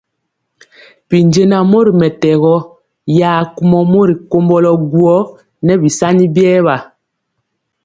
[1.09, 2.67] Binjɛnaŋ mori mɛtɛgɔ gɔ
[3.19, 5.17] ya kumɔ mori komblo guó
[5.65, 6.75] nɛ bisani biewa.